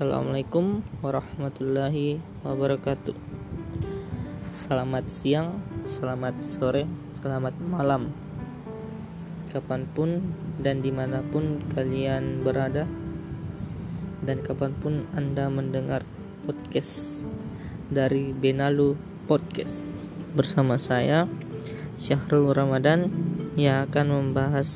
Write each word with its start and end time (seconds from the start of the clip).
Assalamualaikum 0.00 0.80
warahmatullahi 1.04 2.24
wabarakatuh. 2.40 3.12
Selamat 4.56 5.12
siang, 5.12 5.60
selamat 5.84 6.40
sore, 6.40 6.88
selamat 7.20 7.60
malam. 7.60 8.08
Kapan 9.52 9.84
pun 9.92 10.24
dan 10.56 10.80
di 10.80 10.88
mana 10.88 11.20
pun 11.20 11.60
kalian 11.76 12.40
berada 12.40 12.88
Dan 14.24 14.40
kapan 14.40 14.72
pun 14.72 15.04
anda 15.12 15.52
mendengar 15.52 16.00
podcast 16.48 17.28
dari 17.92 18.32
Benalu 18.32 18.96
Podcast 19.28 19.84
Bersama 20.32 20.80
saya 20.80 21.28
Syahrul 22.00 22.56
Ramadan 22.56 23.12
yang 23.60 23.84
akan 23.84 24.06
membahas 24.08 24.70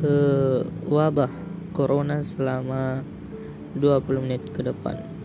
uh, 0.00 0.64
wabah 0.88 1.28
corona 1.76 2.24
selama 2.24 3.04
20 3.76 4.24
menit 4.24 4.42
ke 4.50 4.64
depan. 4.64 5.16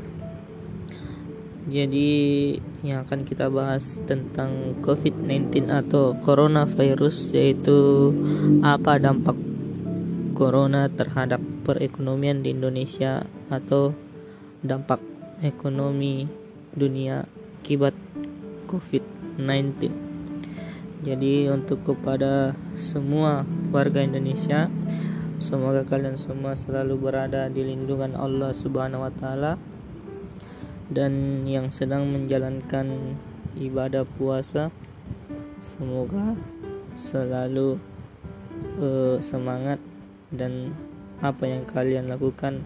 Jadi 1.71 2.11
yang 2.81 3.05
akan 3.05 3.21
kita 3.21 3.47
bahas 3.47 4.01
tentang 4.09 4.81
COVID-19 4.81 5.69
atau 5.69 6.17
coronavirus 6.17 7.37
yaitu 7.37 8.11
apa 8.65 8.97
dampak 8.97 9.37
corona 10.33 10.89
terhadap 10.89 11.37
perekonomian 11.61 12.41
di 12.41 12.57
Indonesia 12.57 13.29
atau 13.53 13.93
dampak 14.65 14.99
ekonomi 15.45 16.25
dunia 16.73 17.29
akibat 17.61 17.93
COVID-19. 18.65 19.93
Jadi 21.01 21.49
untuk 21.49 21.85
kepada 21.85 22.57
semua 22.73 23.45
warga 23.69 24.01
Indonesia 24.01 24.69
Semoga 25.41 25.81
kalian 25.81 26.21
semua 26.21 26.53
selalu 26.53 27.09
berada 27.09 27.49
di 27.49 27.65
lindungan 27.65 28.13
Allah 28.13 28.53
Subhanahu 28.53 29.01
wa 29.01 29.09
taala 29.09 29.57
dan 30.85 31.41
yang 31.49 31.73
sedang 31.73 32.05
menjalankan 32.13 33.17
ibadah 33.57 34.05
puasa 34.05 34.69
semoga 35.57 36.37
selalu 36.93 37.81
uh, 38.77 39.17
semangat 39.17 39.81
dan 40.29 40.77
apa 41.25 41.49
yang 41.49 41.65
kalian 41.65 42.13
lakukan 42.13 42.61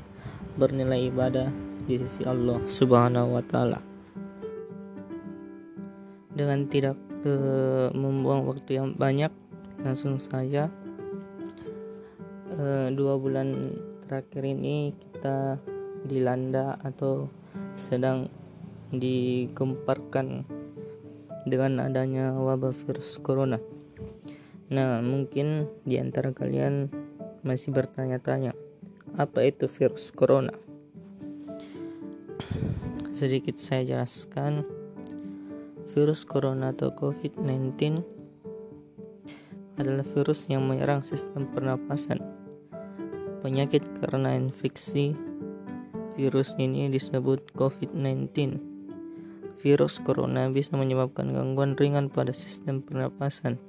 bernilai 0.60 1.08
ibadah 1.08 1.56
di 1.88 1.96
sisi 1.96 2.28
Allah 2.28 2.60
Subhanahu 2.68 3.40
wa 3.40 3.44
taala. 3.48 3.80
Dengan 6.36 6.68
tidak 6.68 7.00
uh, 7.24 7.88
membuang 7.96 8.44
waktu 8.52 8.84
yang 8.84 9.00
banyak, 9.00 9.32
langsung 9.80 10.20
saja 10.20 10.68
uh, 12.60 12.88
dua 12.92 13.20
bulan 13.20 13.60
terakhir 14.06 14.44
ini 14.46 14.94
kita 14.94 15.58
dilanda 16.06 16.78
atau 16.86 17.28
sedang 17.74 18.30
digemparkan 18.94 20.46
dengan 21.46 21.82
adanya 21.84 22.34
wabah 22.34 22.74
virus 22.74 23.18
corona. 23.22 23.58
Nah, 24.70 25.02
mungkin 25.02 25.70
di 25.86 26.02
antara 26.02 26.34
kalian 26.34 26.90
masih 27.46 27.70
bertanya-tanya, 27.70 28.58
apa 29.14 29.46
itu 29.46 29.70
virus 29.70 30.10
corona? 30.10 30.54
Sedikit 33.14 33.56
saya 33.62 33.86
jelaskan, 33.86 34.66
virus 35.94 36.26
corona 36.26 36.74
atau 36.74 36.92
COVID-19 36.92 38.02
adalah 39.78 40.04
virus 40.04 40.50
yang 40.50 40.66
menyerang 40.66 41.06
sistem 41.06 41.48
pernapasan 41.48 42.35
penyakit 43.46 43.86
karena 44.02 44.34
infeksi 44.34 45.14
virus 46.18 46.58
ini 46.58 46.90
disebut 46.90 47.54
COVID-19. 47.54 48.58
Virus 49.62 50.02
corona 50.02 50.50
bisa 50.50 50.74
menyebabkan 50.74 51.30
gangguan 51.30 51.78
ringan 51.78 52.10
pada 52.10 52.34
sistem 52.34 52.82
pernapasan, 52.82 53.62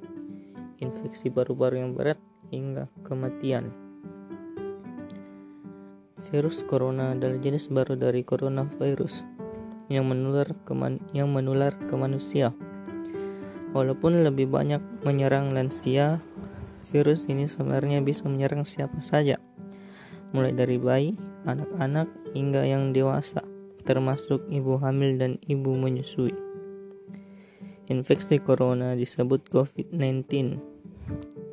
infeksi 0.80 1.28
paru-paru 1.28 1.84
yang 1.84 1.92
berat, 1.92 2.16
hingga 2.48 2.88
kematian. 3.04 3.68
Virus 6.32 6.64
corona 6.64 7.12
adalah 7.12 7.36
jenis 7.36 7.68
baru 7.68 8.00
dari 8.00 8.24
coronavirus 8.24 9.28
yang 9.92 10.08
menular 10.08 10.56
ke, 10.64 10.72
yang 11.12 11.28
menular 11.28 11.76
ke 11.84 11.94
manusia. 12.00 12.56
Walaupun 13.76 14.24
lebih 14.24 14.48
banyak 14.48 14.80
menyerang 15.04 15.52
lansia, 15.52 16.24
virus 16.88 17.28
ini 17.28 17.44
sebenarnya 17.44 18.00
bisa 18.00 18.24
menyerang 18.24 18.64
siapa 18.64 19.04
saja 19.04 19.36
mulai 20.34 20.54
dari 20.54 20.78
bayi, 20.80 21.12
anak-anak, 21.46 22.08
hingga 22.34 22.66
yang 22.66 22.90
dewasa, 22.90 23.42
termasuk 23.86 24.42
ibu 24.50 24.78
hamil 24.80 25.18
dan 25.20 25.38
ibu 25.46 25.74
menyusui. 25.76 26.34
Infeksi 27.86 28.42
corona 28.42 28.98
disebut 28.98 29.46
COVID-19 29.46 30.58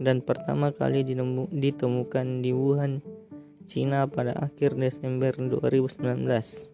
dan 0.02 0.26
pertama 0.26 0.74
kali 0.74 1.06
ditemukan 1.54 2.42
di 2.42 2.50
Wuhan, 2.50 3.06
Cina 3.70 4.10
pada 4.10 4.34
akhir 4.34 4.74
Desember 4.76 5.30
2019. 5.38 6.74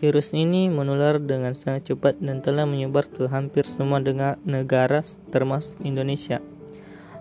Virus 0.00 0.32
ini 0.32 0.72
menular 0.72 1.20
dengan 1.20 1.52
sangat 1.52 1.92
cepat 1.92 2.18
dan 2.24 2.40
telah 2.40 2.64
menyebar 2.64 3.04
ke 3.10 3.28
hampir 3.28 3.68
semua 3.68 4.00
negara 4.48 5.04
termasuk 5.28 5.76
Indonesia 5.84 6.40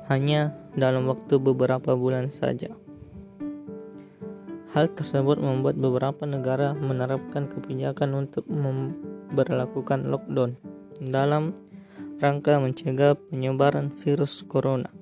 hanya 0.10 0.58
dalam 0.74 1.06
waktu 1.06 1.38
beberapa 1.38 1.94
bulan 1.94 2.34
saja. 2.34 2.74
Hal 4.70 4.86
tersebut 4.94 5.42
membuat 5.42 5.82
beberapa 5.82 6.30
negara 6.30 6.78
menerapkan 6.78 7.50
kebijakan 7.50 8.14
untuk 8.14 8.46
memperlakukan 8.46 10.06
lockdown 10.14 10.62
dalam 11.02 11.58
rangka 12.22 12.62
mencegah 12.62 13.18
penyebaran 13.18 13.90
virus 13.90 14.46
corona. 14.46 14.94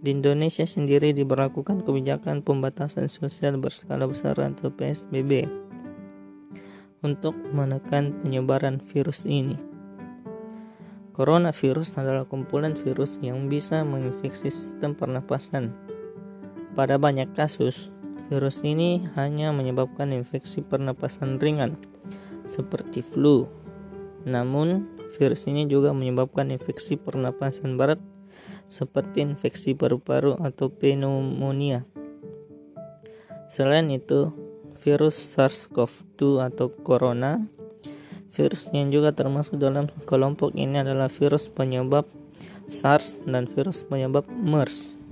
Di 0.00 0.12
Indonesia 0.12 0.64
sendiri 0.64 1.12
diberlakukan 1.12 1.84
kebijakan 1.84 2.40
pembatasan 2.40 3.12
sosial 3.12 3.60
berskala 3.60 4.08
besar 4.08 4.40
atau 4.40 4.72
PSBB 4.72 5.44
untuk 7.04 7.36
menekan 7.52 8.24
penyebaran 8.24 8.80
virus 8.80 9.28
ini. 9.28 9.60
Coronavirus 11.12 12.00
adalah 12.00 12.24
kumpulan 12.24 12.72
virus 12.72 13.20
yang 13.20 13.46
bisa 13.52 13.84
menginfeksi 13.84 14.48
sistem 14.48 14.96
pernapasan. 14.96 15.76
Pada 16.74 16.98
banyak 16.98 17.30
kasus, 17.32 17.94
Virus 18.32 18.64
ini 18.64 19.04
hanya 19.20 19.52
menyebabkan 19.52 20.08
infeksi 20.16 20.64
pernapasan 20.64 21.36
ringan 21.36 21.76
seperti 22.48 23.04
flu. 23.04 23.44
Namun, 24.24 24.88
virus 25.20 25.44
ini 25.44 25.68
juga 25.68 25.92
menyebabkan 25.92 26.48
infeksi 26.48 26.96
pernapasan 26.96 27.76
berat 27.76 28.00
seperti 28.72 29.20
infeksi 29.20 29.76
paru-paru 29.76 30.40
atau 30.40 30.72
pneumonia. 30.72 31.84
Selain 33.52 33.84
itu, 33.92 34.32
virus 34.80 35.14
SARS-CoV-2 35.36 36.48
atau 36.48 36.72
corona, 36.72 37.44
virus 38.32 38.72
yang 38.72 38.88
juga 38.88 39.12
termasuk 39.12 39.60
dalam 39.60 39.86
kelompok 40.08 40.56
ini 40.56 40.80
adalah 40.80 41.12
virus 41.12 41.52
penyebab 41.52 42.08
SARS 42.72 43.20
dan 43.28 43.44
virus 43.44 43.84
penyebab 43.84 44.24
MERS 44.32 45.03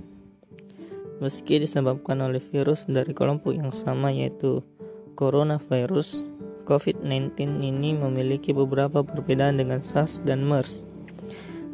meski 1.21 1.61
disebabkan 1.61 2.21
oleh 2.23 2.41
virus 2.41 2.89
dari 2.89 3.13
kelompok 3.13 3.53
yang 3.53 3.69
sama 3.69 4.09
yaitu 4.09 4.65
coronavirus, 5.13 6.25
COVID-19 6.63 7.59
ini 7.59 7.91
memiliki 7.91 8.55
beberapa 8.55 9.03
perbedaan 9.03 9.59
dengan 9.59 9.83
SARS 9.83 10.23
dan 10.23 10.47
MERS, 10.47 10.87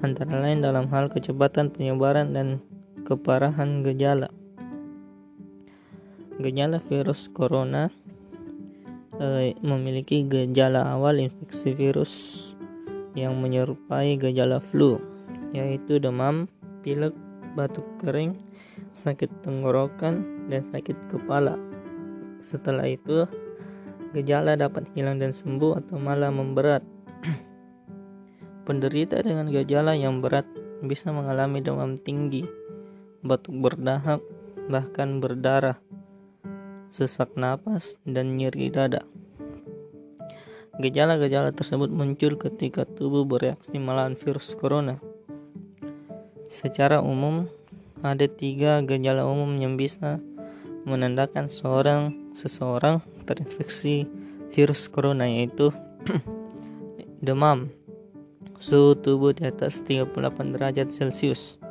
antara 0.01 0.41
lain 0.41 0.65
dalam 0.65 0.89
hal 0.89 1.13
kecepatan 1.13 1.69
penyebaran 1.69 2.33
dan 2.33 2.57
keparahan 3.05 3.85
gejala. 3.85 4.33
Gejala 6.41 6.81
virus 6.81 7.29
corona 7.29 7.91
eh, 9.19 9.53
memiliki 9.61 10.25
gejala 10.25 10.89
awal 10.95 11.19
infeksi 11.19 11.75
virus 11.75 12.11
yang 13.13 13.37
menyerupai 13.37 14.15
gejala 14.15 14.57
flu, 14.57 14.97
yaitu 15.51 15.99
demam, 15.99 16.47
pilek, 16.81 17.13
batuk 17.53 17.85
kering, 18.01 18.37
sakit 18.93 19.41
tenggorokan, 19.41 20.47
dan 20.49 20.65
sakit 20.69 20.97
kepala. 21.09 21.57
Setelah 22.39 22.87
itu, 22.87 23.25
gejala 24.15 24.55
dapat 24.57 24.89
hilang 24.93 25.21
dan 25.21 25.33
sembuh 25.33 25.81
atau 25.83 25.97
malah 26.01 26.31
memberat. 26.33 26.81
Penderita 28.67 29.19
dengan 29.21 29.49
gejala 29.49 29.97
yang 29.97 30.21
berat 30.21 30.45
bisa 30.85 31.11
mengalami 31.11 31.59
demam 31.59 31.97
tinggi, 31.99 32.45
batuk 33.25 33.57
berdahak, 33.59 34.23
bahkan 34.71 35.19
berdarah, 35.19 35.81
sesak 36.93 37.33
napas, 37.35 37.99
dan 38.07 38.39
nyeri 38.39 38.71
dada. 38.71 39.03
Gejala-gejala 40.79 41.51
tersebut 41.51 41.91
muncul 41.91 42.39
ketika 42.39 42.87
tubuh 42.87 43.27
bereaksi 43.27 43.75
melawan 43.75 44.15
virus 44.15 44.55
corona 44.55 45.08
Secara 46.49 46.97
umum, 46.97 47.45
ada 48.01 48.25
tiga 48.25 48.81
gejala 48.81 49.21
umum 49.21 49.53
yang 49.61 49.77
bisa 49.77 50.17
menandakan 50.81 51.45
seorang 51.45 52.17
seseorang 52.33 53.05
terinfeksi 53.29 54.09
virus 54.49 54.89
corona 54.89 55.29
yaitu 55.29 55.69
demam, 57.25 57.69
suhu 58.57 58.97
tubuh 58.97 59.37
di 59.37 59.45
atas 59.45 59.85
38 59.85 60.09
derajat 60.57 60.89
Celcius, 60.89 61.61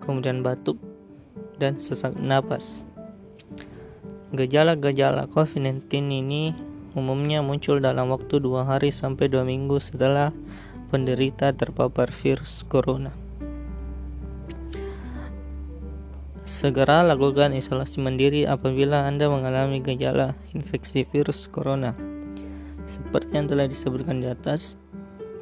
kemudian 0.00 0.40
batuk 0.40 0.80
dan 1.60 1.76
sesak 1.76 2.16
napas. 2.16 2.88
Gejala-gejala 4.32 5.28
COVID-19 5.28 5.84
ini 6.24 6.56
umumnya 6.96 7.44
muncul 7.44 7.76
dalam 7.84 8.08
waktu 8.08 8.40
dua 8.40 8.64
hari 8.64 8.88
sampai 8.88 9.28
dua 9.28 9.44
minggu 9.44 9.76
setelah 9.76 10.32
penderita 10.88 11.52
terpapar 11.52 12.08
virus 12.08 12.64
corona. 12.64 13.27
Segera 16.48 17.04
lakukan 17.04 17.52
isolasi 17.52 18.00
mandiri 18.00 18.48
apabila 18.48 19.04
Anda 19.04 19.28
mengalami 19.28 19.84
gejala 19.84 20.32
infeksi 20.56 21.04
virus 21.04 21.44
corona. 21.44 21.92
Seperti 22.88 23.36
yang 23.36 23.52
telah 23.52 23.68
disebutkan 23.68 24.24
di 24.24 24.32
atas, 24.32 24.80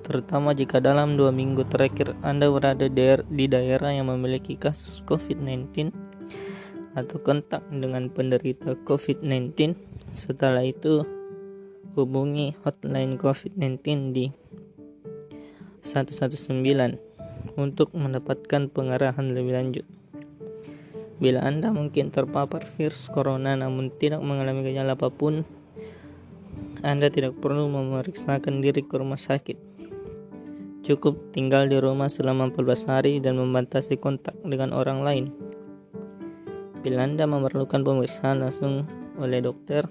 terutama 0.02 0.50
jika 0.50 0.82
dalam 0.82 1.14
dua 1.14 1.30
minggu 1.30 1.62
terakhir 1.70 2.18
Anda 2.26 2.50
berada 2.50 2.90
di 3.22 3.46
daerah 3.46 3.94
yang 3.94 4.10
memiliki 4.10 4.58
kasus 4.58 4.98
COVID-19 5.06 5.94
atau 6.98 7.22
kontak 7.22 7.62
dengan 7.70 8.10
penderita 8.10 8.74
COVID-19. 8.82 9.78
Setelah 10.10 10.66
itu, 10.66 11.06
hubungi 11.94 12.58
hotline 12.66 13.14
COVID-19 13.14 14.10
di 14.10 14.26
119 15.86 16.98
untuk 17.54 17.94
mendapatkan 17.94 18.66
pengarahan 18.74 19.30
lebih 19.30 19.54
lanjut. 19.54 19.86
Bila 21.16 21.40
Anda 21.48 21.72
mungkin 21.72 22.12
terpapar 22.12 22.68
virus 22.68 23.08
corona 23.08 23.56
namun 23.56 23.88
tidak 23.88 24.20
mengalami 24.20 24.68
gejala 24.68 25.00
apa 25.00 25.08
pun, 25.08 25.48
Anda 26.84 27.08
tidak 27.08 27.40
perlu 27.40 27.72
memeriksakan 27.72 28.60
diri 28.60 28.84
ke 28.84 29.00
rumah 29.00 29.16
sakit. 29.16 29.56
Cukup 30.84 31.32
tinggal 31.32 31.72
di 31.72 31.80
rumah 31.80 32.12
selama 32.12 32.52
14 32.52 32.92
hari 32.92 33.12
dan 33.18 33.40
membatasi 33.40 33.96
kontak 33.96 34.36
dengan 34.44 34.76
orang 34.76 35.00
lain. 35.00 35.24
Bila 36.84 37.08
Anda 37.08 37.24
memerlukan 37.24 37.80
pemeriksaan 37.80 38.44
langsung 38.44 38.84
oleh 39.16 39.40
dokter, 39.40 39.88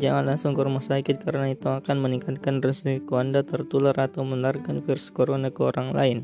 jangan 0.00 0.24
langsung 0.24 0.56
ke 0.56 0.64
rumah 0.64 0.82
sakit 0.82 1.20
karena 1.20 1.52
itu 1.52 1.68
akan 1.68 2.00
meningkatkan 2.00 2.64
risiko 2.64 3.20
Anda 3.20 3.44
tertular 3.44 3.94
atau 3.94 4.24
menularkan 4.24 4.80
virus 4.80 5.12
corona 5.12 5.52
ke 5.52 5.60
orang 5.62 5.92
lain. 5.92 6.18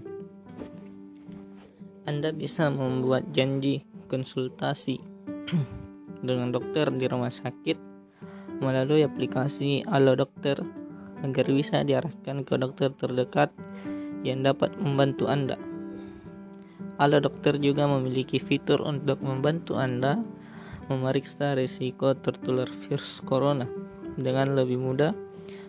Anda 2.08 2.32
bisa 2.34 2.72
membuat 2.72 3.30
janji 3.30 3.84
konsultasi 4.06 5.02
dengan 6.26 6.54
dokter 6.54 6.88
di 6.94 7.06
rumah 7.10 7.30
sakit 7.30 7.78
melalui 8.62 9.04
aplikasi 9.04 9.84
Halo 9.84 10.16
Dokter 10.16 10.56
agar 11.20 11.46
bisa 11.48 11.84
diarahkan 11.84 12.44
ke 12.44 12.54
dokter 12.56 12.92
terdekat 12.94 13.52
yang 14.24 14.42
dapat 14.42 14.72
membantu 14.80 15.28
Anda. 15.28 15.60
Halo 16.96 17.20
Dokter 17.20 17.60
juga 17.60 17.84
memiliki 17.84 18.40
fitur 18.40 18.80
untuk 18.80 19.20
membantu 19.20 19.76
Anda 19.76 20.24
memeriksa 20.88 21.52
risiko 21.52 22.16
tertular 22.16 22.70
virus 22.70 23.20
corona 23.20 23.68
dengan 24.16 24.56
lebih 24.56 24.80
mudah. 24.80 25.12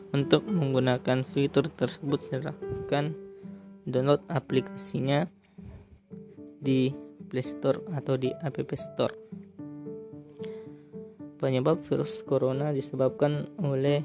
Untuk 0.07 0.48
menggunakan 0.48 1.28
fitur 1.28 1.68
tersebut 1.68 2.24
silahkan 2.24 3.12
download 3.84 4.24
aplikasinya 4.31 5.28
di 6.63 6.95
Play 7.27 7.44
Store 7.44 7.83
atau 7.91 8.15
di 8.15 8.31
App 8.31 8.56
Store. 8.74 9.13
Penyebab 11.38 11.85
virus 11.85 12.25
corona 12.25 12.74
disebabkan 12.74 13.45
oleh 13.62 14.01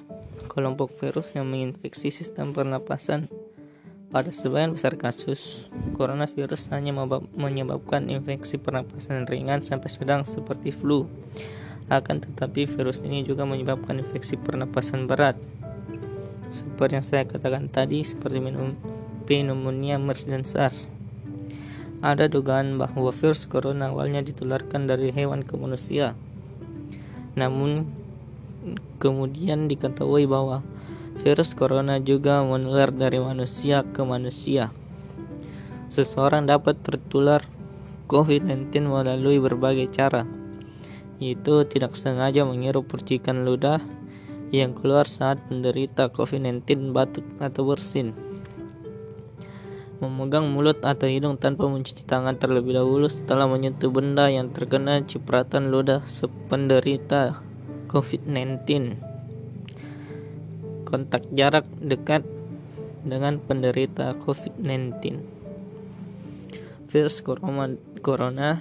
kelompok 0.52 0.92
virus 1.00 1.32
yang 1.32 1.48
menginfeksi 1.48 2.12
sistem 2.12 2.52
pernapasan. 2.52 3.32
Pada 4.12 4.28
sebagian 4.28 4.76
besar 4.76 5.00
kasus, 5.00 5.72
coronavirus 5.96 6.68
hanya 6.76 6.92
menyebabkan 7.32 8.12
infeksi 8.12 8.60
pernapasan 8.60 9.24
ringan 9.24 9.64
sampai 9.64 9.88
sedang 9.88 10.28
seperti 10.28 10.68
flu. 10.68 11.08
Akan 11.88 12.20
tetapi 12.20 12.68
virus 12.68 13.00
ini 13.00 13.24
juga 13.24 13.48
menyebabkan 13.48 14.04
infeksi 14.04 14.36
pernapasan 14.36 15.08
berat. 15.08 15.40
Seperti 16.52 17.00
yang 17.00 17.06
saya 17.08 17.24
katakan 17.24 17.72
tadi, 17.72 18.04
seperti 18.04 18.44
pneumonia, 19.24 19.96
MERS, 19.96 20.28
dan 20.28 20.44
SARS. 20.44 20.92
Ada 22.02 22.26
dugaan 22.26 22.82
bahwa 22.82 23.14
virus 23.14 23.46
corona 23.46 23.94
awalnya 23.94 24.26
ditularkan 24.26 24.90
dari 24.90 25.14
hewan 25.14 25.46
ke 25.46 25.54
manusia. 25.54 26.18
Namun 27.38 27.86
kemudian 28.98 29.70
diketahui 29.70 30.26
bahwa 30.26 30.66
virus 31.22 31.54
corona 31.54 32.02
juga 32.02 32.42
menular 32.42 32.90
dari 32.90 33.22
manusia 33.22 33.86
ke 33.86 34.02
manusia. 34.02 34.74
Seseorang 35.86 36.50
dapat 36.50 36.82
tertular 36.82 37.46
COVID-19 38.10 38.82
melalui 38.90 39.38
berbagai 39.38 39.86
cara, 39.94 40.26
yaitu 41.22 41.62
tidak 41.70 41.94
sengaja 41.94 42.42
menghirup 42.42 42.90
percikan 42.90 43.46
ludah 43.46 43.78
yang 44.50 44.74
keluar 44.74 45.06
saat 45.06 45.38
penderita 45.46 46.10
COVID-19 46.10 46.90
batuk 46.90 47.24
atau 47.38 47.62
bersin 47.62 48.31
memegang 50.02 50.50
mulut 50.50 50.82
atau 50.82 51.06
hidung 51.06 51.38
tanpa 51.38 51.70
mencuci 51.70 52.02
tangan 52.02 52.34
terlebih 52.34 52.74
dahulu 52.74 53.06
setelah 53.06 53.46
menyentuh 53.46 53.86
benda 53.86 54.26
yang 54.26 54.50
terkena 54.50 54.98
cipratan 55.06 55.70
ludah 55.70 56.02
sependerita 56.02 57.38
COVID-19. 57.86 58.98
Kontak 60.82 61.30
jarak 61.30 61.70
dekat 61.78 62.26
dengan 63.06 63.38
penderita 63.38 64.18
COVID-19. 64.18 65.22
Virus 66.90 67.22
corona 68.02 68.58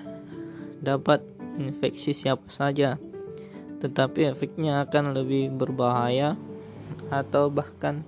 dapat 0.77 1.25
infeksi 1.57 2.13
siapa 2.13 2.45
saja, 2.53 3.01
tetapi 3.81 4.29
efeknya 4.29 4.85
akan 4.85 5.17
lebih 5.17 5.49
berbahaya 5.49 6.37
atau 7.09 7.49
bahkan 7.49 8.05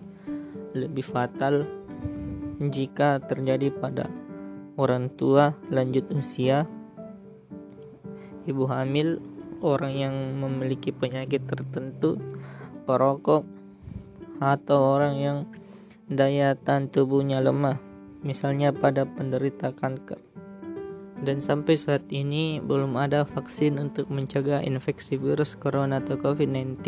lebih 0.77 1.03
fatal 1.03 1.82
jika 2.69 3.19
terjadi 3.23 3.73
pada 3.73 4.07
orang 4.77 5.09
tua 5.11 5.57
lanjut 5.73 6.07
usia, 6.13 6.69
ibu 8.45 8.67
hamil, 8.69 9.19
orang 9.63 9.93
yang 9.95 10.15
memiliki 10.37 10.91
penyakit 10.91 11.43
tertentu, 11.47 12.19
perokok, 12.85 13.47
atau 14.43 14.79
orang 14.99 15.15
yang 15.17 15.37
daya 16.11 16.53
tahan 16.59 16.91
tubuhnya 16.91 17.39
lemah, 17.39 17.79
misalnya 18.21 18.75
pada 18.75 19.07
penderita 19.07 19.71
kanker. 19.71 20.19
Dan 21.23 21.39
sampai 21.39 21.79
saat 21.79 22.03
ini 22.11 22.59
belum 22.59 22.99
ada 22.99 23.23
vaksin 23.23 23.79
untuk 23.79 24.11
mencegah 24.11 24.59
infeksi 24.59 25.15
virus 25.15 25.55
corona 25.55 26.03
atau 26.03 26.19
COVID-19 26.19 26.83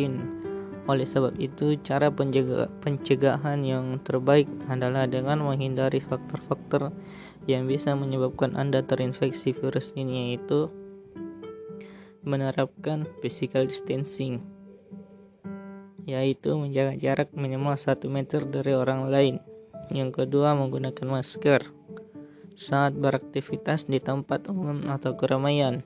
oleh 0.86 1.06
sebab 1.10 1.42
itu, 1.42 1.74
cara 1.82 2.14
pencegahan 2.14 3.60
yang 3.66 3.98
terbaik 4.06 4.46
adalah 4.70 5.10
dengan 5.10 5.42
menghindari 5.42 5.98
faktor-faktor 5.98 6.94
yang 7.50 7.66
bisa 7.66 7.98
menyebabkan 7.98 8.54
Anda 8.54 8.86
terinfeksi 8.86 9.54
virus 9.58 9.98
ini 9.98 10.34
yaitu 10.34 10.70
menerapkan 12.26 13.06
physical 13.22 13.70
distancing 13.70 14.42
yaitu 16.06 16.54
menjaga 16.54 16.94
jarak 17.02 17.30
minimal 17.34 17.74
1 17.74 17.98
meter 18.06 18.46
dari 18.46 18.78
orang 18.78 19.10
lain. 19.10 19.42
Yang 19.90 20.22
kedua, 20.22 20.54
menggunakan 20.54 21.06
masker 21.10 21.66
saat 22.54 22.94
beraktivitas 22.94 23.90
di 23.90 23.98
tempat 23.98 24.46
umum 24.54 24.86
atau 24.90 25.18
keramaian. 25.18 25.82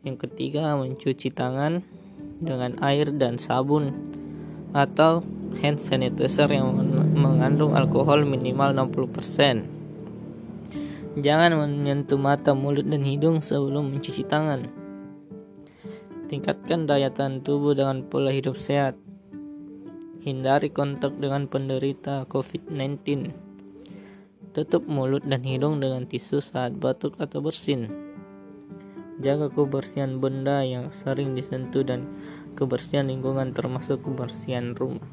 Yang 0.00 0.26
ketiga, 0.28 0.74
mencuci 0.80 1.28
tangan 1.28 1.84
dengan 2.42 2.74
air 2.82 3.14
dan 3.14 3.38
sabun 3.38 3.94
atau 4.74 5.22
hand 5.62 5.78
sanitizer 5.78 6.50
yang 6.50 6.74
mengandung 7.14 7.78
alkohol 7.78 8.26
minimal 8.26 8.74
60%. 8.74 9.82
Jangan 11.12 11.52
menyentuh 11.52 12.16
mata, 12.16 12.56
mulut, 12.56 12.88
dan 12.88 13.04
hidung 13.04 13.44
sebelum 13.44 13.92
mencuci 13.92 14.24
tangan. 14.24 14.64
Tingkatkan 16.32 16.88
daya 16.88 17.12
tahan 17.12 17.44
tubuh 17.44 17.76
dengan 17.76 18.08
pola 18.08 18.32
hidup 18.32 18.56
sehat. 18.56 18.96
Hindari 20.24 20.72
kontak 20.72 21.20
dengan 21.20 21.44
penderita 21.52 22.24
COVID-19. 22.32 23.28
Tutup 24.56 24.88
mulut 24.88 25.20
dan 25.28 25.44
hidung 25.44 25.84
dengan 25.84 26.08
tisu 26.08 26.40
saat 26.40 26.72
batuk 26.80 27.20
atau 27.20 27.44
bersin. 27.44 28.11
Jaga 29.20 29.52
kebersihan 29.52 30.22
benda 30.22 30.64
yang 30.64 30.88
sering 30.88 31.36
disentuh 31.36 31.84
dan 31.84 32.08
kebersihan 32.56 33.10
lingkungan 33.10 33.52
termasuk 33.52 34.00
kebersihan 34.06 34.72
rumah. 34.72 35.04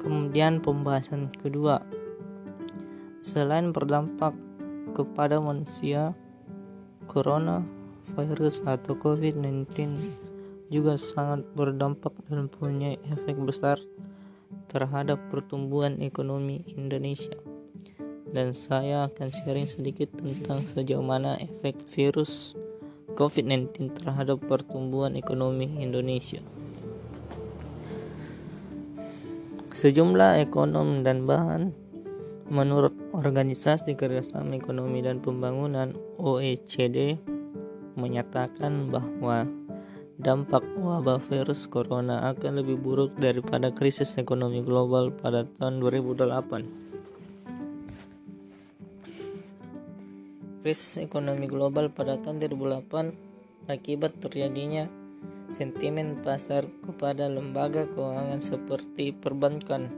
Kemudian 0.00 0.62
pembahasan 0.62 1.34
kedua. 1.34 1.82
Selain 3.20 3.74
berdampak 3.74 4.32
kepada 4.94 5.42
manusia, 5.42 6.14
corona 7.10 7.66
coronavirus 8.06 8.62
atau 8.64 8.94
COVID-19 8.94 9.66
juga 10.70 10.94
sangat 10.94 11.42
berdampak 11.58 12.14
dan 12.30 12.46
punya 12.46 12.94
efek 13.10 13.34
besar 13.42 13.82
terhadap 14.70 15.18
pertumbuhan 15.30 15.98
ekonomi 16.02 16.62
Indonesia. 16.70 17.55
Dan 18.36 18.52
saya 18.52 19.08
akan 19.08 19.32
sharing 19.32 19.64
sedikit 19.64 20.12
tentang 20.12 20.60
sejauh 20.60 21.00
mana 21.00 21.40
efek 21.40 21.80
virus 21.88 22.52
COVID-19 23.16 23.96
terhadap 23.96 24.44
pertumbuhan 24.44 25.16
ekonomi 25.16 25.80
Indonesia. 25.80 26.44
Sejumlah 29.72 30.44
ekonom 30.44 31.00
dan 31.00 31.24
bahan 31.24 31.72
menurut 32.52 32.92
Organisasi 33.16 33.96
Kerjasama 33.96 34.60
Ekonomi 34.60 35.00
dan 35.00 35.24
Pembangunan 35.24 35.96
OECD 36.20 37.16
menyatakan 37.96 38.92
bahwa 38.92 39.48
dampak 40.20 40.60
wabah 40.76 41.20
virus 41.24 41.64
corona 41.64 42.28
akan 42.36 42.60
lebih 42.60 42.76
buruk 42.80 43.16
daripada 43.16 43.72
krisis 43.72 44.20
ekonomi 44.20 44.60
global 44.60 45.08
pada 45.08 45.48
tahun 45.56 45.80
2008. 45.80 46.95
Krisis 50.66 50.98
ekonomi 50.98 51.46
global 51.46 51.94
pada 51.94 52.18
tahun 52.18 52.42
2008 52.42 53.70
akibat 53.70 54.18
terjadinya 54.18 54.90
sentimen 55.46 56.18
pasar 56.26 56.66
kepada 56.82 57.30
lembaga 57.30 57.86
keuangan 57.86 58.42
seperti 58.42 59.14
perbankan 59.14 59.94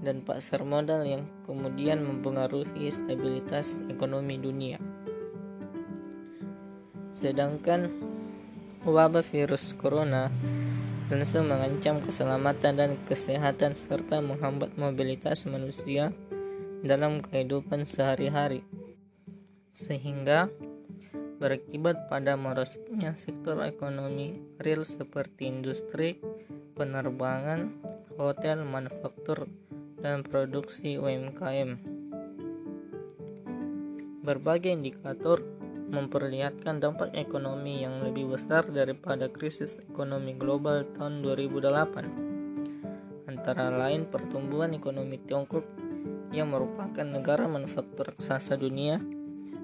dan 0.00 0.24
pasar 0.24 0.64
modal 0.64 1.04
yang 1.04 1.28
kemudian 1.44 2.00
mempengaruhi 2.00 2.88
stabilitas 2.88 3.84
ekonomi 3.92 4.40
dunia. 4.40 4.80
Sedangkan 7.12 7.92
wabah 8.88 9.20
virus 9.20 9.76
corona 9.76 10.32
langsung 11.12 11.52
mengancam 11.52 12.00
keselamatan 12.00 12.72
dan 12.72 12.90
kesehatan 13.04 13.76
serta 13.76 14.24
menghambat 14.24 14.72
mobilitas 14.80 15.44
manusia 15.44 16.08
dalam 16.80 17.20
kehidupan 17.20 17.84
sehari-hari 17.84 18.64
sehingga 19.72 20.52
berakibat 21.40 22.06
pada 22.06 22.38
merosotnya 22.38 23.18
sektor 23.18 23.58
ekonomi 23.64 24.38
real 24.60 24.84
seperti 24.86 25.50
industri, 25.50 26.20
penerbangan, 26.76 27.72
hotel, 28.20 28.62
manufaktur, 28.62 29.48
dan 29.98 30.22
produksi 30.22 30.94
UMKM. 31.00 31.82
Berbagai 34.22 34.70
indikator 34.70 35.42
memperlihatkan 35.92 36.78
dampak 36.78 37.10
ekonomi 37.18 37.82
yang 37.82 38.06
lebih 38.06 38.30
besar 38.30 38.62
daripada 38.70 39.26
krisis 39.28 39.82
ekonomi 39.82 40.38
global 40.38 40.86
tahun 40.94 41.26
2008. 41.26 43.26
Antara 43.26 43.74
lain 43.74 44.06
pertumbuhan 44.06 44.78
ekonomi 44.78 45.18
Tiongkok 45.18 45.66
yang 46.30 46.54
merupakan 46.54 47.04
negara 47.04 47.50
manufaktur 47.50 48.14
raksasa 48.14 48.54
dunia 48.56 49.02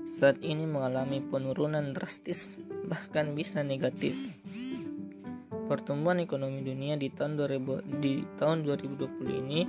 saat 0.09 0.41
ini 0.41 0.65
mengalami 0.65 1.21
penurunan 1.21 1.93
drastis 1.93 2.57
bahkan 2.89 3.37
bisa 3.37 3.61
negatif. 3.61 4.17
Pertumbuhan 5.69 6.25
ekonomi 6.25 6.65
dunia 6.65 6.97
di 6.97 7.13
tahun 7.13 7.37
2000, 7.37 8.01
di 8.01 8.25
tahun 8.41 8.65
2020 8.65 9.43
ini 9.45 9.69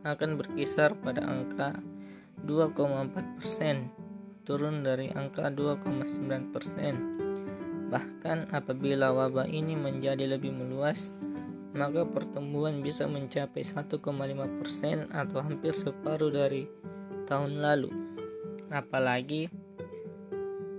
akan 0.00 0.40
berkisar 0.40 0.96
pada 0.96 1.28
angka 1.28 1.76
2,4 2.40 3.36
persen 3.36 3.92
turun 4.48 4.80
dari 4.80 5.12
angka 5.12 5.52
2,9 5.52 6.48
persen. 6.48 6.94
Bahkan 7.92 8.48
apabila 8.48 9.12
wabah 9.12 9.44
ini 9.44 9.76
menjadi 9.76 10.24
lebih 10.24 10.56
meluas, 10.56 11.12
maka 11.76 12.08
pertumbuhan 12.08 12.80
bisa 12.80 13.04
mencapai 13.04 13.60
1,5 13.60 14.00
persen 14.56 15.04
atau 15.12 15.44
hampir 15.44 15.76
separuh 15.76 16.32
dari 16.32 16.64
tahun 17.28 17.60
lalu. 17.60 18.03
Apalagi 18.72 19.52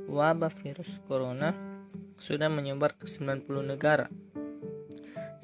wabah 0.10 0.54
virus 0.54 1.01
corona 1.10 1.54
sudah 2.15 2.48
menyebar 2.48 2.96
ke 2.96 3.10
90 3.10 3.44
negara 3.65 4.08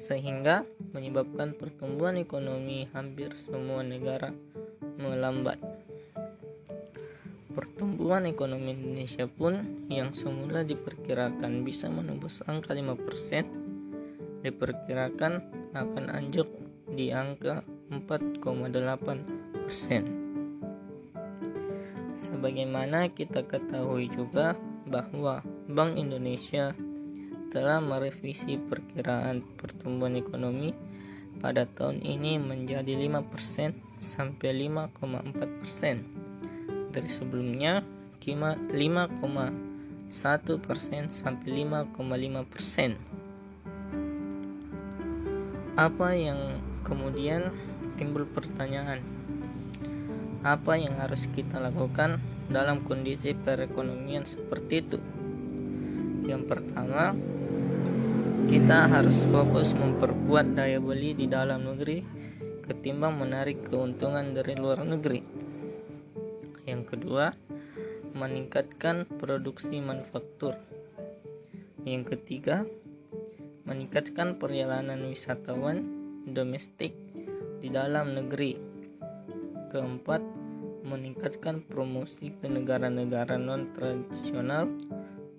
sehingga 0.02 0.66
menyebabkan 0.90 1.54
pertumbuhan 1.54 2.18
ekonomi 2.18 2.90
hampir 2.90 3.30
semua 3.38 3.86
negara 3.86 4.34
melambat. 4.98 5.62
Pertumbuhan 7.52 8.24
ekonomi 8.26 8.72
Indonesia 8.72 9.28
pun 9.28 9.84
yang 9.92 10.16
semula 10.16 10.64
diperkirakan 10.64 11.60
bisa 11.62 11.92
menembus 11.92 12.40
angka 12.48 12.72
5%, 12.72 14.40
diperkirakan 14.42 15.32
akan 15.76 16.04
anjlok 16.10 16.48
di 16.90 17.12
angka 17.12 17.60
4,8%. 17.92 20.21
Sebagaimana 22.22 23.10
kita 23.10 23.42
ketahui 23.42 24.06
juga 24.06 24.54
bahwa 24.86 25.42
Bank 25.66 25.98
Indonesia 25.98 26.70
telah 27.50 27.82
merevisi 27.82 28.62
perkiraan 28.62 29.42
pertumbuhan 29.58 30.14
ekonomi 30.14 30.70
pada 31.42 31.66
tahun 31.66 31.98
ini 31.98 32.38
menjadi 32.38 32.94
5% 32.94 33.98
sampai 33.98 34.70
5,4 34.70 35.58
persen 35.58 36.06
dari 36.94 37.10
sebelumnya 37.10 37.82
5,1 38.22 38.70
persen 40.62 41.02
sampai 41.10 41.48
5,5 41.66 42.46
persen. 42.46 42.90
Apa 45.74 46.14
yang 46.14 46.62
kemudian 46.86 47.50
timbul 47.98 48.30
pertanyaan? 48.30 49.21
Apa 50.42 50.74
yang 50.74 50.98
harus 50.98 51.30
kita 51.30 51.62
lakukan 51.62 52.18
dalam 52.50 52.82
kondisi 52.82 53.30
perekonomian 53.30 54.26
seperti 54.26 54.74
itu? 54.82 54.98
Yang 56.26 56.42
pertama, 56.50 57.14
kita 58.50 58.90
harus 58.90 59.22
fokus 59.22 59.70
memperkuat 59.78 60.58
daya 60.58 60.82
beli 60.82 61.14
di 61.14 61.30
dalam 61.30 61.62
negeri 61.62 62.02
ketimbang 62.62 63.22
menarik 63.22 63.70
keuntungan 63.70 64.34
dari 64.34 64.54
luar 64.58 64.82
negeri. 64.82 65.22
Yang 66.66 66.82
kedua, 66.94 67.30
meningkatkan 68.14 69.06
produksi 69.06 69.78
manufaktur. 69.78 70.58
Yang 71.86 72.18
ketiga, 72.18 72.66
meningkatkan 73.62 74.42
perjalanan 74.42 75.06
wisatawan 75.06 75.86
domestik 76.26 76.94
di 77.62 77.70
dalam 77.70 78.14
negeri. 78.14 78.71
Keempat, 79.72 80.20
meningkatkan 80.84 81.64
promosi 81.64 82.28
ke 82.28 82.44
negara-negara 82.44 83.40
non-tradisional 83.40 84.68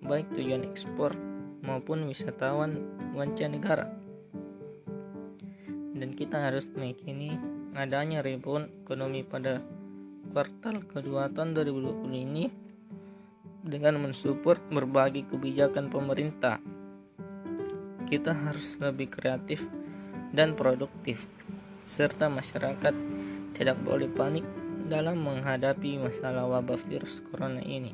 baik 0.02 0.34
tujuan 0.34 0.66
ekspor 0.66 1.14
maupun 1.62 2.10
wisatawan 2.10 2.82
mancanegara. 3.14 3.94
Dan 5.94 6.18
kita 6.18 6.50
harus 6.50 6.66
meyakini 6.74 7.38
adanya 7.78 8.26
rebound 8.26 8.74
ekonomi 8.82 9.22
pada 9.22 9.62
kuartal 10.34 10.82
kedua 10.82 11.30
tahun 11.30 11.54
2020 11.54 12.10
ini 12.26 12.50
dengan 13.62 14.02
mensupport 14.02 14.58
berbagai 14.74 15.30
kebijakan 15.30 15.94
pemerintah. 15.94 16.58
Kita 18.10 18.34
harus 18.34 18.82
lebih 18.82 19.14
kreatif 19.14 19.70
dan 20.34 20.58
produktif, 20.58 21.30
serta 21.86 22.34
masyarakat 22.34 23.23
tidak 23.54 23.78
boleh 23.86 24.10
panik 24.10 24.46
dalam 24.90 25.22
menghadapi 25.22 26.02
masalah 26.02 26.50
wabah 26.50 26.78
virus 26.90 27.22
corona 27.22 27.62
ini. 27.62 27.94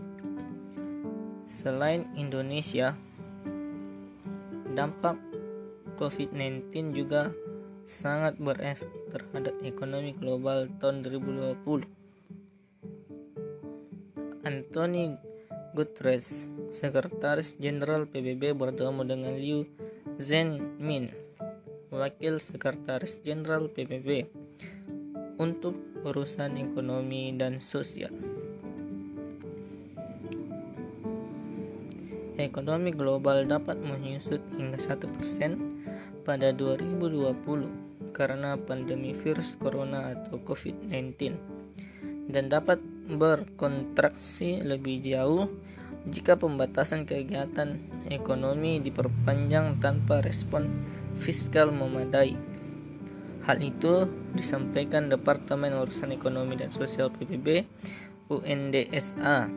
Selain 1.46 2.08
Indonesia, 2.16 2.96
dampak 4.74 5.20
COVID-19 6.00 6.96
juga 6.96 7.36
sangat 7.84 8.40
berefek 8.40 8.88
terhadap 9.12 9.56
ekonomi 9.66 10.14
global 10.16 10.70
tahun 10.78 11.02
2020 11.04 12.00
Anthony 14.46 15.18
Guterres, 15.76 16.48
Sekretaris 16.70 17.58
Jenderal 17.58 18.06
PBB 18.08 18.56
bertemu 18.56 19.02
dengan 19.06 19.34
Liu 19.36 19.66
Zhenmin, 20.22 21.10
Wakil 21.90 22.38
Sekretaris 22.38 23.20
Jenderal 23.26 23.68
PBB 23.68 24.39
untuk 25.40 25.74
urusan 26.04 26.60
ekonomi 26.60 27.32
dan 27.34 27.64
sosial. 27.64 28.12
Ekonomi 32.40 32.96
global 32.96 33.44
dapat 33.48 33.80
menyusut 33.80 34.40
hingga 34.56 34.80
1% 34.80 36.24
pada 36.24 36.52
2020 36.56 38.14
karena 38.16 38.56
pandemi 38.60 39.12
virus 39.12 39.56
corona 39.60 40.16
atau 40.16 40.40
COVID-19 40.44 41.36
dan 42.30 42.48
dapat 42.48 42.80
berkontraksi 43.10 44.62
lebih 44.62 45.02
jauh 45.02 45.50
jika 46.08 46.40
pembatasan 46.40 47.04
kegiatan 47.04 47.82
ekonomi 48.08 48.80
diperpanjang 48.80 49.82
tanpa 49.84 50.24
respon 50.24 50.86
fiskal 51.18 51.74
memadai. 51.74 52.59
Hal 53.50 53.66
itu 53.66 54.06
disampaikan 54.38 55.10
Departemen 55.10 55.74
Urusan 55.74 56.14
Ekonomi 56.14 56.54
dan 56.54 56.70
Sosial 56.70 57.10
PBB 57.10 57.66
UNDSA 58.30 59.50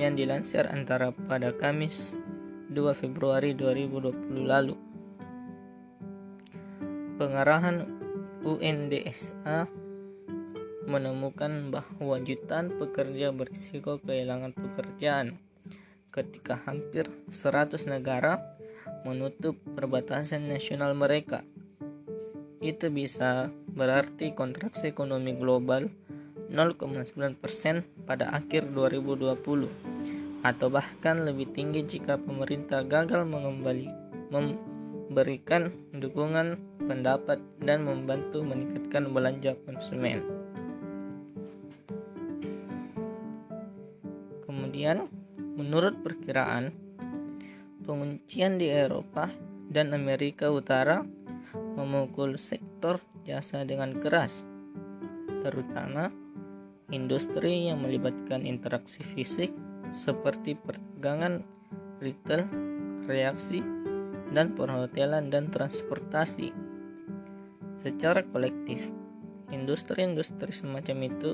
yang 0.00 0.16
dilansir 0.16 0.64
antara 0.64 1.12
pada 1.12 1.52
Kamis 1.52 2.16
2 2.72 2.80
Februari 2.96 3.52
2020 3.52 4.48
lalu. 4.48 4.72
Pengarahan 7.20 7.84
UNDSA 8.40 9.68
menemukan 10.88 11.68
bahwa 11.68 12.16
jutaan 12.24 12.72
pekerja 12.80 13.36
berisiko 13.36 14.00
kehilangan 14.00 14.56
pekerjaan 14.56 15.36
ketika 16.08 16.56
hampir 16.64 17.04
100 17.28 17.76
negara 17.84 18.40
menutup 19.04 19.60
perbatasan 19.76 20.48
nasional 20.48 20.96
mereka. 20.96 21.44
Itu 22.60 22.88
bisa 22.88 23.52
berarti 23.68 24.32
kontraksi 24.32 24.88
ekonomi 24.92 25.36
global 25.36 25.92
0,9% 26.48 27.42
pada 28.06 28.32
akhir 28.32 28.72
2020 28.72 30.46
atau 30.46 30.68
bahkan 30.70 31.26
lebih 31.26 31.50
tinggi 31.50 31.82
jika 31.82 32.22
pemerintah 32.22 32.86
gagal 32.86 33.26
mengembali 33.26 33.90
memberikan 34.30 35.74
dukungan 35.90 36.56
pendapat 36.86 37.42
dan 37.58 37.82
membantu 37.82 38.46
meningkatkan 38.46 39.10
belanja 39.10 39.58
konsumen. 39.66 40.22
Kemudian, 44.46 45.10
menurut 45.58 45.98
perkiraan, 46.04 46.70
penguncian 47.82 48.58
di 48.58 48.70
Eropa 48.70 49.34
dan 49.66 49.90
Amerika 49.96 50.50
Utara 50.54 51.02
memukul 51.76 52.40
sektor 52.40 53.00
jasa 53.26 53.66
dengan 53.66 53.96
keras, 53.98 54.46
terutama 55.44 56.10
industri 56.94 57.66
yang 57.66 57.82
melibatkan 57.82 58.46
interaksi 58.46 59.02
fisik 59.02 59.50
seperti 59.90 60.54
perdagangan 60.54 61.42
retail, 61.98 62.46
reaksi, 63.06 63.62
dan 64.30 64.54
perhotelan 64.54 65.30
dan 65.30 65.50
transportasi. 65.50 66.50
Secara 67.76 68.26
kolektif, 68.26 68.90
industri-industri 69.54 70.50
semacam 70.50 70.98
itu 71.06 71.30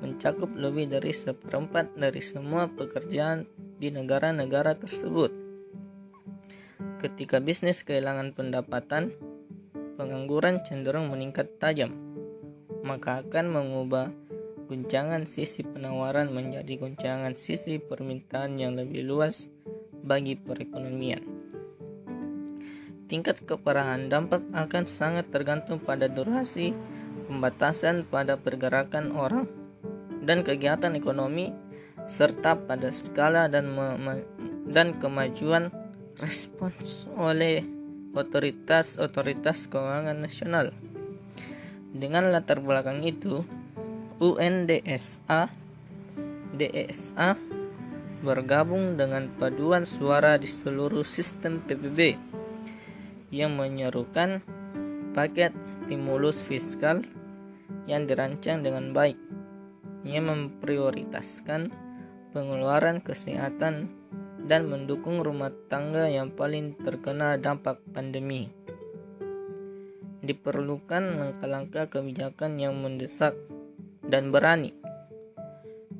mencakup 0.00 0.52
lebih 0.56 0.88
dari 0.92 1.12
seperempat 1.12 1.96
dari 1.96 2.20
semua 2.20 2.68
pekerjaan 2.68 3.48
di 3.80 3.88
negara-negara 3.88 4.76
tersebut. 4.76 5.32
Ketika 7.00 7.40
bisnis 7.40 7.80
kehilangan 7.80 8.36
pendapatan, 8.36 9.16
pengangguran 10.00 10.64
cenderung 10.64 11.12
meningkat 11.12 11.60
tajam, 11.60 11.92
maka 12.80 13.20
akan 13.20 13.52
mengubah 13.52 14.08
guncangan 14.72 15.28
sisi 15.28 15.60
penawaran 15.60 16.32
menjadi 16.32 16.80
guncangan 16.80 17.36
sisi 17.36 17.76
permintaan 17.76 18.56
yang 18.56 18.80
lebih 18.80 19.04
luas 19.04 19.52
bagi 20.00 20.40
perekonomian. 20.40 21.20
Tingkat 23.12 23.44
keparahan 23.44 24.08
dampak 24.08 24.40
akan 24.56 24.88
sangat 24.88 25.28
tergantung 25.28 25.84
pada 25.84 26.08
durasi 26.08 26.72
pembatasan 27.28 28.08
pada 28.08 28.40
pergerakan 28.40 29.12
orang 29.12 29.44
dan 30.24 30.40
kegiatan 30.40 30.96
ekonomi 30.96 31.52
serta 32.08 32.56
pada 32.56 32.88
skala 32.88 33.52
dan 33.52 33.68
dan 34.70 34.96
kemajuan 34.96 35.68
respons 36.16 37.10
oleh 37.18 37.79
otoritas-otoritas 38.14 39.70
keuangan 39.70 40.18
nasional. 40.18 40.74
Dengan 41.90 42.30
latar 42.30 42.62
belakang 42.62 43.02
itu, 43.02 43.42
UNDSA 44.20 45.50
DSA 46.54 47.40
bergabung 48.20 49.00
dengan 49.00 49.32
paduan 49.40 49.88
suara 49.88 50.36
di 50.36 50.44
seluruh 50.44 51.06
sistem 51.08 51.64
PBB 51.64 52.20
yang 53.32 53.56
menyerukan 53.56 54.44
paket 55.16 55.56
stimulus 55.64 56.44
fiskal 56.44 57.00
yang 57.88 58.04
dirancang 58.04 58.60
dengan 58.60 58.92
baik 58.92 59.16
yang 60.04 60.28
memprioritaskan 60.28 61.72
pengeluaran 62.36 63.00
kesehatan 63.00 63.99
dan 64.50 64.66
mendukung 64.66 65.22
rumah 65.22 65.54
tangga 65.70 66.10
yang 66.10 66.34
paling 66.34 66.74
terkena 66.74 67.38
dampak 67.38 67.78
pandemi. 67.94 68.50
Diperlukan 70.26 71.22
langkah-langkah 71.22 71.86
kebijakan 71.86 72.58
yang 72.58 72.74
mendesak 72.82 73.38
dan 74.02 74.34
berani, 74.34 74.74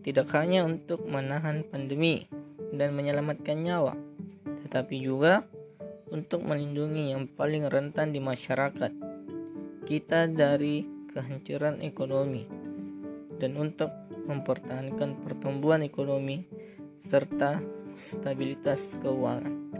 tidak 0.02 0.34
hanya 0.34 0.66
untuk 0.66 1.06
menahan 1.06 1.62
pandemi 1.62 2.26
dan 2.74 2.90
menyelamatkan 2.98 3.62
nyawa, 3.62 3.94
tetapi 4.66 4.98
juga 4.98 5.46
untuk 6.10 6.42
melindungi 6.42 7.14
yang 7.14 7.30
paling 7.30 7.70
rentan 7.70 8.10
di 8.10 8.18
masyarakat 8.18 8.90
kita 9.86 10.26
dari 10.26 10.82
kehancuran 11.14 11.78
ekonomi 11.86 12.50
dan 13.38 13.54
untuk 13.54 13.94
mempertahankan 14.26 15.22
pertumbuhan 15.22 15.86
ekonomi 15.86 16.44
serta 16.98 17.79
stabilitas 17.94 18.98
keuangan, 19.00 19.72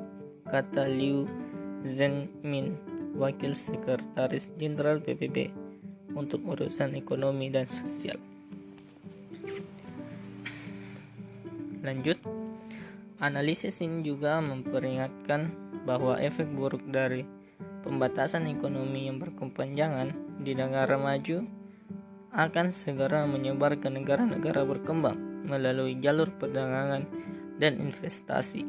kata 0.49 0.87
Liu 0.87 1.27
Zhenmin, 1.87 2.77
Wakil 3.17 3.55
Sekretaris 3.55 4.55
Jenderal 4.59 5.03
PBB 5.03 5.51
untuk 6.15 6.43
urusan 6.47 6.95
ekonomi 6.99 7.51
dan 7.51 7.67
sosial. 7.71 8.19
Lanjut, 11.81 12.21
analisis 13.19 13.81
ini 13.81 14.05
juga 14.05 14.39
memperingatkan 14.45 15.49
bahwa 15.89 16.21
efek 16.21 16.53
buruk 16.53 16.85
dari 16.93 17.25
pembatasan 17.81 18.45
ekonomi 18.53 19.09
yang 19.09 19.17
berkepanjangan 19.17 20.13
di 20.45 20.53
negara 20.53 21.01
maju 21.01 21.49
akan 22.31 22.71
segera 22.71 23.25
menyebar 23.27 23.81
ke 23.81 23.89
negara-negara 23.89 24.63
berkembang 24.63 25.19
melalui 25.49 25.99
jalur 25.99 26.31
perdagangan 26.37 27.09
dan 27.61 27.77
investasi. 27.77 28.65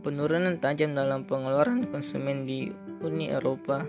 Penurunan 0.00 0.56
tajam 0.56 0.96
dalam 0.96 1.28
pengeluaran 1.28 1.84
konsumen 1.92 2.48
di 2.48 2.72
Uni 3.04 3.28
Eropa 3.28 3.84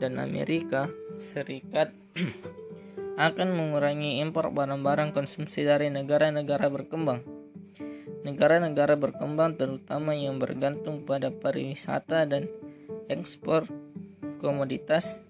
dan 0.00 0.16
Amerika 0.16 0.88
Serikat 1.20 1.92
akan 3.28 3.48
mengurangi 3.52 4.24
impor 4.24 4.48
barang-barang 4.56 5.12
konsumsi 5.12 5.68
dari 5.68 5.92
negara-negara 5.92 6.72
berkembang. 6.72 7.20
Negara-negara 8.24 8.96
berkembang 8.96 9.60
terutama 9.60 10.16
yang 10.16 10.40
bergantung 10.40 11.04
pada 11.04 11.28
pariwisata 11.28 12.24
dan 12.24 12.48
ekspor 13.12 13.68
komoditas 14.40 15.20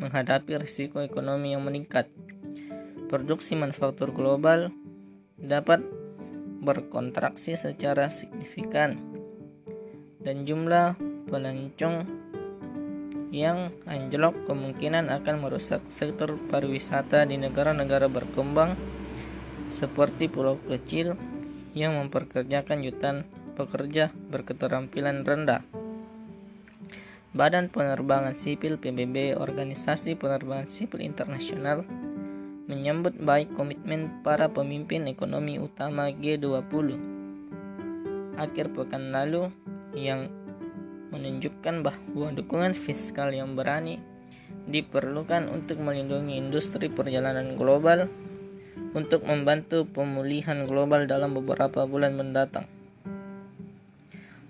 menghadapi 0.00 0.56
risiko 0.56 1.04
ekonomi 1.04 1.52
yang 1.52 1.60
meningkat. 1.60 2.08
Produksi 3.12 3.58
manufaktur 3.58 4.14
global 4.16 4.72
dapat 5.36 5.99
berkontraksi 6.60 7.56
secara 7.56 8.12
signifikan 8.12 9.00
dan 10.20 10.44
jumlah 10.44 11.00
pelancong 11.26 12.04
yang 13.30 13.70
anjlok 13.86 14.44
kemungkinan 14.44 15.08
akan 15.08 15.36
merusak 15.40 15.80
sektor 15.88 16.36
pariwisata 16.50 17.24
di 17.24 17.38
negara-negara 17.38 18.10
berkembang 18.10 18.74
seperti 19.70 20.26
pulau 20.26 20.58
kecil 20.66 21.14
yang 21.72 21.94
memperkerjakan 21.94 22.82
jutaan 22.82 23.18
pekerja 23.54 24.10
berketerampilan 24.34 25.22
rendah. 25.22 25.62
Badan 27.30 27.70
Penerbangan 27.70 28.34
Sipil 28.34 28.74
PBB 28.82 29.38
Organisasi 29.38 30.18
Penerbangan 30.18 30.66
Sipil 30.66 31.06
Internasional 31.06 31.86
menyambut 32.70 33.18
baik 33.18 33.50
komitmen 33.58 34.22
para 34.22 34.46
pemimpin 34.46 35.10
ekonomi 35.10 35.58
utama 35.58 36.06
G20 36.14 36.94
akhir 38.38 38.70
pekan 38.70 39.10
lalu 39.10 39.50
yang 39.98 40.30
menunjukkan 41.10 41.82
bahwa 41.82 42.30
dukungan 42.30 42.78
fiskal 42.78 43.34
yang 43.34 43.58
berani 43.58 43.98
diperlukan 44.70 45.50
untuk 45.50 45.82
melindungi 45.82 46.38
industri 46.38 46.86
perjalanan 46.86 47.58
global 47.58 48.06
untuk 48.94 49.26
membantu 49.26 49.82
pemulihan 49.90 50.62
global 50.66 51.10
dalam 51.10 51.34
beberapa 51.34 51.86
bulan 51.90 52.14
mendatang. 52.14 52.70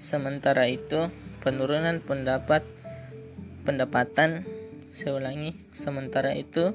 Sementara 0.01 0.69
itu, 0.69 1.13
penurunan 1.41 2.01
pendapat 2.01 2.65
pendapatan 3.65 4.49
seulangi 4.91 5.53
sementara 5.77 6.33
itu 6.33 6.73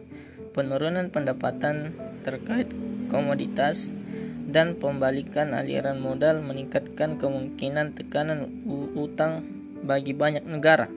penurunan 0.55 1.11
pendapatan 1.11 1.91
terkait 2.23 2.71
komoditas 3.11 3.91
dan 4.47 4.79
pembalikan 4.79 5.51
aliran 5.51 5.99
modal 5.99 6.39
meningkatkan 6.39 7.19
kemungkinan 7.19 7.91
tekanan 7.91 8.63
utang 8.95 9.43
bagi 9.83 10.15
banyak 10.15 10.47
negara. 10.47 10.87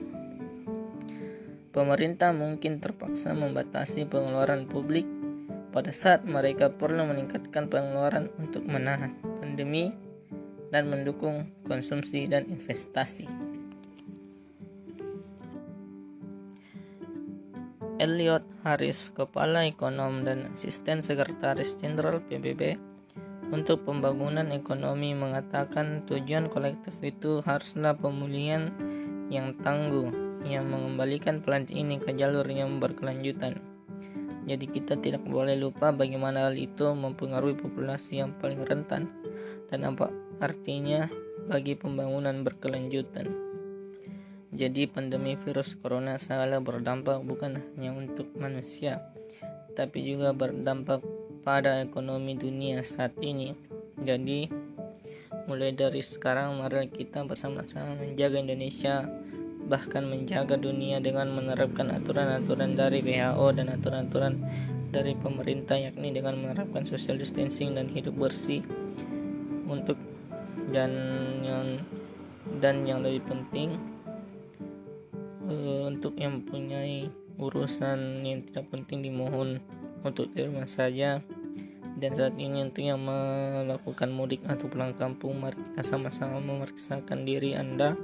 Pemerintah 1.75 2.31
mungkin 2.31 2.79
terpaksa 2.79 3.35
membatasi 3.35 4.07
pengeluaran 4.07 4.65
publik 4.65 5.05
pada 5.75 5.91
saat 5.91 6.23
mereka 6.23 6.71
perlu 6.71 7.05
meningkatkan 7.05 7.67
pengeluaran 7.67 8.31
untuk 8.39 8.65
menahan 8.65 9.13
pandemi 9.43 9.91
dan 10.71 10.89
mendukung 10.89 11.51
konsumsi 11.67 12.25
dan 12.25 12.47
investasi. 12.49 13.48
Elliot 17.99 18.47
Harris, 18.63 19.11
Kepala 19.11 19.67
Ekonom 19.67 20.23
dan 20.23 20.47
Asisten 20.55 21.03
Sekretaris 21.03 21.75
Jenderal 21.75 22.23
PBB 22.23 22.79
untuk 23.51 23.83
Pembangunan 23.83 24.47
Ekonomi 24.55 25.11
mengatakan 25.11 26.07
tujuan 26.07 26.47
kolektif 26.47 26.95
itu 27.03 27.43
haruslah 27.43 27.99
pemulihan 27.99 28.71
yang 29.27 29.51
tangguh 29.59 30.15
yang 30.47 30.71
mengembalikan 30.71 31.43
planet 31.43 31.75
ini 31.75 31.99
ke 31.99 32.15
jalur 32.15 32.47
yang 32.47 32.79
berkelanjutan. 32.79 33.59
Jadi 34.47 34.65
kita 34.71 34.95
tidak 34.95 35.27
boleh 35.27 35.59
lupa 35.59 35.91
bagaimana 35.91 36.47
hal 36.47 36.55
itu 36.55 36.95
mempengaruhi 36.95 37.59
populasi 37.59 38.23
yang 38.23 38.31
paling 38.39 38.63
rentan 38.63 39.11
dan 39.67 39.83
apa 39.83 40.07
artinya 40.39 41.11
bagi 41.51 41.75
pembangunan 41.75 42.47
berkelanjutan. 42.47 43.48
Jadi 44.49 44.89
pandemi 44.89 45.37
virus 45.37 45.77
corona 45.77 46.17
sangatlah 46.17 46.57
berdampak 46.57 47.21
bukan 47.21 47.61
hanya 47.61 47.93
untuk 47.93 48.33
manusia, 48.33 49.13
tapi 49.77 50.01
juga 50.01 50.33
berdampak 50.33 51.05
pada 51.45 51.85
ekonomi 51.85 52.33
dunia 52.33 52.81
saat 52.81 53.13
ini. 53.21 53.53
Jadi 54.01 54.49
mulai 55.45 55.73
dari 55.73 56.01
sekarang 56.01 56.57
mari 56.57 56.89
kita 56.89 57.25
bersama-sama 57.25 57.93
menjaga 57.97 58.41
Indonesia 58.41 59.05
bahkan 59.69 60.09
menjaga 60.09 60.57
dunia 60.57 60.97
dengan 60.97 61.29
menerapkan 61.29 61.93
aturan-aturan 61.93 62.73
dari 62.73 63.05
WHO 63.05 63.47
dan 63.53 63.69
aturan-aturan 63.69 64.33
dari 64.89 65.13
pemerintah 65.13 65.77
yakni 65.77 66.09
dengan 66.09 66.41
menerapkan 66.41 66.89
social 66.89 67.21
distancing 67.21 67.77
dan 67.77 67.85
hidup 67.85 68.17
bersih 68.17 68.65
untuk 69.69 70.01
dan 70.73 70.89
yang 71.45 71.85
dan 72.57 72.81
yang 72.89 73.05
lebih 73.05 73.21
penting 73.29 73.77
untuk 75.49 76.13
yang 76.15 76.41
mempunyai 76.41 77.09
urusan 77.39 78.21
yang 78.21 78.45
tidak 78.45 78.69
penting 78.69 79.01
dimohon 79.01 79.57
untuk 80.05 80.29
di 80.35 80.45
rumah 80.45 80.69
saja. 80.69 81.23
Dan 81.99 82.15
saat 82.15 82.39
ini 82.39 82.63
untuk 82.63 82.85
yang 82.85 83.03
melakukan 83.03 84.07
mudik 84.13 84.39
atau 84.47 84.71
pulang 84.71 84.95
kampung 84.95 85.35
mari 85.43 85.59
kita 85.59 85.83
sama-sama 85.83 86.39
memeriksakan 86.39 87.27
diri 87.27 87.59
Anda 87.59 87.97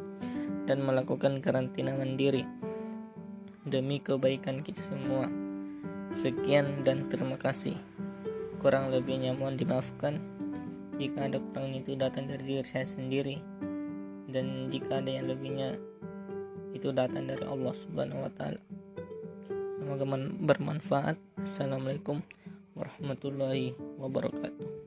dan 0.67 0.83
melakukan 0.83 1.39
karantina 1.39 1.95
mandiri. 1.95 2.43
Demi 3.63 4.03
kebaikan 4.03 4.65
kita 4.65 4.83
semua. 4.83 5.31
Sekian 6.11 6.83
dan 6.83 7.07
terima 7.07 7.39
kasih. 7.39 7.79
Kurang 8.59 8.91
lebihnya 8.91 9.31
mohon 9.31 9.55
dimaafkan. 9.55 10.19
Jika 10.99 11.31
ada 11.31 11.39
kurang 11.39 11.75
itu 11.75 11.95
datang 11.95 12.27
dari 12.27 12.43
diri 12.43 12.65
saya 12.67 12.83
sendiri. 12.83 13.39
Dan 14.27 14.67
jika 14.73 14.99
ada 14.99 15.11
yang 15.11 15.31
lebihnya 15.31 15.79
itu 16.85 16.93
datang 16.93 17.25
dari 17.25 17.41
Allah 17.41 17.73
Subhanahu 17.73 18.29
wa 18.29 18.29
taala. 18.29 18.61
Semoga 19.73 20.05
bermanfaat. 20.37 21.17
Assalamualaikum 21.41 22.21
warahmatullahi 22.77 23.73
wabarakatuh. 23.97 24.84